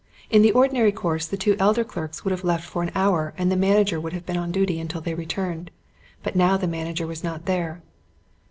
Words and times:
In 0.31 0.41
the 0.41 0.51
ordinary 0.53 0.91
course 0.91 1.27
the 1.27 1.37
two 1.37 1.55
elder 1.59 1.83
clerks 1.83 2.23
would 2.25 2.31
have 2.31 2.43
left 2.43 2.67
for 2.67 2.81
an 2.81 2.89
hour 2.95 3.35
and 3.37 3.51
the 3.51 3.55
manager 3.55 4.01
would 4.01 4.13
have 4.13 4.25
been 4.25 4.35
on 4.35 4.51
duty 4.51 4.79
until 4.79 4.99
they 4.99 5.13
returned. 5.13 5.69
But 6.23 6.35
now 6.35 6.57
the 6.57 6.65
manager 6.65 7.05
was 7.05 7.23
not 7.23 7.45
there. 7.45 7.83